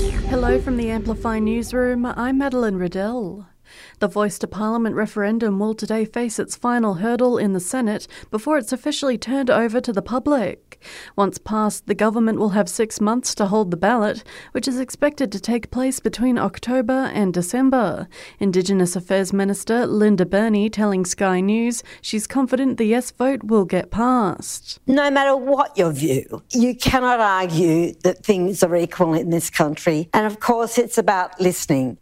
Hello 0.00 0.58
from 0.58 0.78
the 0.78 0.88
Amplify 0.88 1.38
newsroom. 1.38 2.06
I'm 2.06 2.38
Madeline 2.38 2.76
Riddell. 2.76 3.46
The 3.98 4.08
Voice 4.08 4.38
to 4.40 4.46
Parliament 4.46 4.94
referendum 4.94 5.58
will 5.58 5.74
today 5.74 6.04
face 6.04 6.38
its 6.38 6.56
final 6.56 6.94
hurdle 6.94 7.38
in 7.38 7.52
the 7.52 7.60
Senate 7.60 8.06
before 8.30 8.58
it's 8.58 8.72
officially 8.72 9.18
turned 9.18 9.50
over 9.50 9.80
to 9.80 9.92
the 9.92 10.02
public. 10.02 10.82
Once 11.16 11.38
passed, 11.38 11.86
the 11.86 11.94
government 11.94 12.38
will 12.38 12.50
have 12.50 12.68
six 12.68 13.00
months 13.00 13.34
to 13.34 13.46
hold 13.46 13.70
the 13.70 13.76
ballot, 13.76 14.24
which 14.52 14.66
is 14.66 14.80
expected 14.80 15.30
to 15.30 15.40
take 15.40 15.70
place 15.70 16.00
between 16.00 16.38
October 16.38 17.10
and 17.12 17.34
December. 17.34 18.08
Indigenous 18.38 18.96
Affairs 18.96 19.32
Minister 19.32 19.86
Linda 19.86 20.24
Burney 20.24 20.70
telling 20.70 21.04
Sky 21.04 21.40
News 21.40 21.82
she's 22.00 22.26
confident 22.26 22.78
the 22.78 22.84
yes 22.84 23.10
vote 23.10 23.44
will 23.44 23.64
get 23.64 23.90
passed. 23.90 24.80
No 24.86 25.10
matter 25.10 25.36
what 25.36 25.76
your 25.76 25.92
view, 25.92 26.42
you 26.52 26.74
cannot 26.74 27.20
argue 27.20 27.94
that 28.02 28.24
things 28.24 28.62
are 28.62 28.74
equal 28.76 29.14
in 29.14 29.30
this 29.30 29.50
country. 29.50 30.08
And 30.12 30.26
of 30.26 30.40
course, 30.40 30.78
it's 30.78 30.98
about 30.98 31.40
listening. 31.40 31.98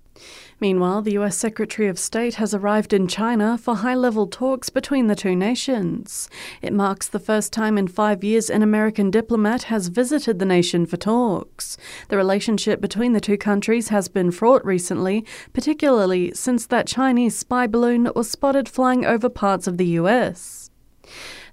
Meanwhile, 0.61 1.03
the 1.03 1.13
US 1.19 1.37
Secretary 1.37 1.89
of 1.89 1.99
State 1.99 2.35
has 2.37 2.53
arrived 2.55 2.93
in 2.93 3.07
China 3.07 3.57
for 3.57 3.77
high 3.77 3.95
level 3.95 4.27
talks 4.27 4.71
between 4.71 5.07
the 5.07 5.15
two 5.15 5.37
nations. 5.37 6.29
It 6.63 6.73
marks 6.73 7.07
the 7.07 7.19
first 7.19 7.53
time 7.53 7.79
in 7.79 7.89
five 7.89 8.25
years 8.25 8.51
an 8.51 8.63
American 8.63 9.11
diplomat 9.11 9.65
has 9.65 9.89
visited 9.89 10.39
the 10.39 10.45
nation 10.45 10.87
for 10.87 10.97
talks. 10.97 11.77
The 12.09 12.17
relationship 12.17 12.81
between 12.81 13.13
the 13.13 13.21
two 13.21 13.39
countries 13.39 13.89
has 13.89 14.09
been 14.09 14.31
fraught 14.31 14.65
recently, 14.65 15.25
particularly 15.53 16.33
since 16.35 16.67
that 16.67 16.87
Chinese 16.87 17.37
spy 17.37 17.67
balloon 17.67 18.11
was 18.17 18.31
spotted 18.31 18.69
flying 18.69 19.05
over 19.05 19.29
parts 19.29 19.67
of 19.67 19.77
the 19.77 19.87
US. 20.01 20.68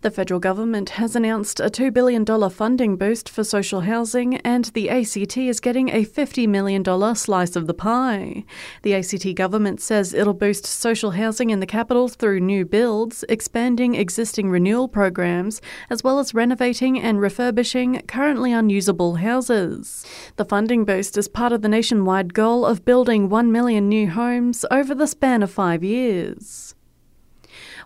The 0.01 0.11
federal 0.11 0.39
government 0.39 0.91
has 0.91 1.15
announced 1.15 1.59
a 1.59 1.69
$2 1.69 1.93
billion 1.93 2.25
funding 2.49 2.97
boost 2.97 3.29
for 3.29 3.43
social 3.43 3.81
housing, 3.81 4.37
and 4.37 4.65
the 4.65 4.89
ACT 4.89 5.37
is 5.37 5.59
getting 5.59 5.89
a 5.89 6.05
$50 6.05 6.47
million 6.47 6.83
slice 7.15 7.55
of 7.55 7.67
the 7.67 7.73
pie. 7.73 8.43
The 8.83 8.93
ACT 8.93 9.35
government 9.35 9.81
says 9.81 10.13
it'll 10.13 10.33
boost 10.33 10.65
social 10.65 11.11
housing 11.11 11.49
in 11.49 11.59
the 11.59 11.65
capital 11.65 12.07
through 12.07 12.41
new 12.41 12.65
builds, 12.65 13.23
expanding 13.29 13.95
existing 13.95 14.49
renewal 14.49 14.87
programs, 14.87 15.61
as 15.89 16.03
well 16.03 16.19
as 16.19 16.33
renovating 16.33 16.99
and 16.99 17.19
refurbishing 17.19 18.01
currently 18.07 18.51
unusable 18.51 19.15
houses. 19.15 20.05
The 20.35 20.45
funding 20.45 20.85
boost 20.85 21.17
is 21.17 21.27
part 21.27 21.53
of 21.53 21.61
the 21.61 21.69
nationwide 21.69 22.33
goal 22.33 22.65
of 22.65 22.85
building 22.85 23.29
1 23.29 23.51
million 23.51 23.89
new 23.89 24.09
homes 24.09 24.65
over 24.69 24.93
the 24.93 25.07
span 25.07 25.41
of 25.41 25.51
five 25.51 25.83
years 25.83 26.74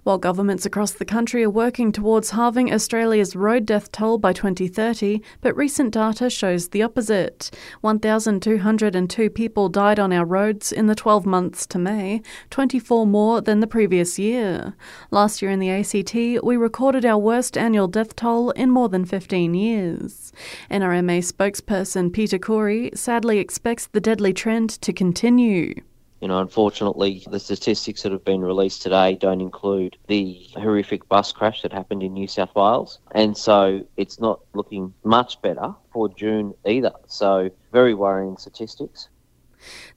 while 0.04 0.18
governments 0.18 0.66
across 0.66 0.92
the 0.92 1.06
country 1.06 1.44
are 1.44 1.50
working 1.50 1.92
towards 1.92 2.32
halving 2.32 2.74
Australia's 2.74 3.36
road 3.36 3.66
death 3.66 3.92
toll 3.92 4.18
by 4.18 4.34
2030, 4.34 5.22
but 5.42 5.56
recent 5.56 5.94
data 5.94 6.30
shows 6.30 6.70
the 6.70 6.84
opposite. 6.84 7.52
1,202 7.82 9.30
people 9.30 9.70
died 9.70 10.00
on 10.00 10.14
our 10.14 10.26
roads 10.26 10.72
in 10.72 10.88
the 10.88 10.96
12 10.96 11.26
months 11.26 11.66
to 11.68 11.78
May, 11.78 12.22
24 12.50 13.06
more 13.06 13.42
than 13.42 13.60
the 13.60 13.68
previous 13.68 14.18
year. 14.18 14.76
Last 15.12 15.42
year 15.42 15.52
in 15.52 15.60
the 15.60 15.70
ACT, 15.70 16.44
we 16.44 16.58
recorded 16.58 17.06
our 17.06 17.18
worst 17.18 17.58
annual 17.58 17.88
death 17.88 18.16
toll 18.16 18.52
in 18.52 18.70
more 18.70 18.90
than 18.90 19.06
15 19.06 19.54
years. 19.54 20.32
NRMA 20.72 21.20
spokesperson 21.20 22.12
Peter 22.12 22.38
Khoury 22.38 22.96
sadly 22.98 23.40
expects 23.40 23.88
the 23.88 24.02
deadly 24.02 24.34
trend 24.34 24.70
to 24.82 24.94
continue. 24.94 25.74
You 26.22 26.28
know, 26.28 26.40
unfortunately, 26.40 27.24
the 27.30 27.40
statistics 27.40 28.04
that 28.04 28.12
have 28.12 28.26
been 28.26 28.42
released 28.42 28.82
today 28.82 29.16
don't 29.16 29.40
include 29.40 29.98
the 30.08 30.48
horrific 30.56 31.08
bus 31.08 31.32
crash 31.32 31.62
that 31.62 31.72
happened 31.72 32.04
in 32.04 32.14
New 32.14 32.28
South 32.28 32.54
Wales. 32.56 33.00
And 33.16 33.38
so 33.38 33.82
it's 33.96 34.20
not 34.20 34.42
looking 34.54 34.94
much 35.04 35.42
better 35.42 35.74
for 35.94 36.10
June 36.10 36.54
either. 36.66 36.92
So, 37.08 37.50
very 37.72 37.94
worrying 37.94 38.38
statistics. 38.38 39.08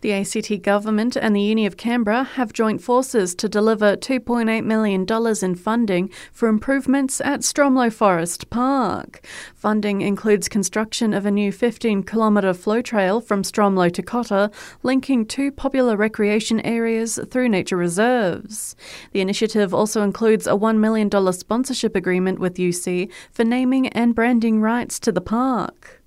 The 0.00 0.12
ACT 0.12 0.62
government 0.62 1.16
and 1.16 1.34
the 1.34 1.40
Uni 1.40 1.66
of 1.66 1.76
Canberra 1.76 2.24
have 2.24 2.52
joined 2.52 2.82
forces 2.82 3.34
to 3.36 3.48
deliver 3.48 3.96
$2.8 3.96 4.64
million 4.64 5.06
in 5.42 5.54
funding 5.54 6.10
for 6.32 6.48
improvements 6.48 7.20
at 7.20 7.40
Stromlo 7.40 7.92
Forest 7.92 8.50
Park. 8.50 9.24
Funding 9.54 10.00
includes 10.00 10.48
construction 10.48 11.14
of 11.14 11.24
a 11.24 11.30
new 11.30 11.52
15 11.52 12.02
kilometre 12.02 12.54
flow 12.54 12.82
trail 12.82 13.20
from 13.20 13.42
Stromlo 13.42 13.92
to 13.92 14.02
Cotter, 14.02 14.50
linking 14.82 15.24
two 15.24 15.52
popular 15.52 15.96
recreation 15.96 16.60
areas 16.60 17.18
through 17.30 17.48
nature 17.48 17.76
reserves. 17.76 18.74
The 19.12 19.20
initiative 19.20 19.72
also 19.72 20.02
includes 20.02 20.46
a 20.46 20.50
$1 20.50 20.78
million 20.78 21.10
sponsorship 21.32 21.94
agreement 21.94 22.38
with 22.38 22.54
UC 22.54 23.10
for 23.30 23.44
naming 23.44 23.88
and 23.88 24.14
branding 24.14 24.60
rights 24.60 24.98
to 25.00 25.12
the 25.12 25.20
park. 25.20 26.01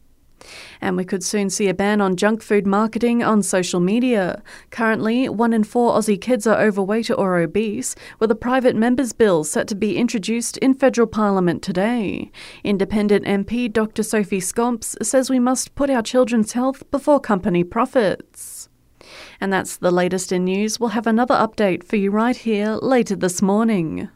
And 0.81 0.97
we 0.97 1.05
could 1.05 1.23
soon 1.23 1.49
see 1.49 1.67
a 1.69 1.73
ban 1.73 2.01
on 2.01 2.15
junk 2.15 2.41
food 2.41 2.67
marketing 2.67 3.23
on 3.23 3.41
social 3.41 3.79
media. 3.79 4.43
Currently, 4.69 5.29
one 5.29 5.53
in 5.53 5.63
four 5.63 5.93
Aussie 5.93 6.19
kids 6.19 6.45
are 6.45 6.61
overweight 6.61 7.09
or 7.09 7.37
obese, 7.37 7.95
with 8.19 8.31
a 8.31 8.35
private 8.35 8.75
members' 8.75 9.13
bill 9.13 9.43
set 9.43 9.67
to 9.69 9.75
be 9.75 9.97
introduced 9.97 10.57
in 10.57 10.73
federal 10.73 11.07
parliament 11.07 11.61
today. 11.61 12.31
Independent 12.63 13.25
MP 13.25 13.71
Dr. 13.71 14.03
Sophie 14.03 14.39
Scamps 14.39 14.95
says 15.01 15.29
we 15.29 15.39
must 15.39 15.75
put 15.75 15.89
our 15.89 16.03
children's 16.03 16.53
health 16.53 16.89
before 16.91 17.19
company 17.19 17.63
profits. 17.63 18.69
And 19.39 19.51
that's 19.51 19.77
the 19.77 19.91
latest 19.91 20.31
in 20.31 20.45
news. 20.45 20.79
We'll 20.79 20.89
have 20.89 21.07
another 21.07 21.35
update 21.35 21.83
for 21.83 21.95
you 21.95 22.11
right 22.11 22.35
here 22.35 22.75
later 22.81 23.15
this 23.15 23.41
morning. 23.41 24.09